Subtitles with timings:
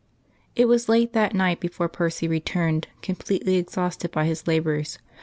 [0.57, 4.97] II It was late that night before Percy returned, completely exhausted by his labours.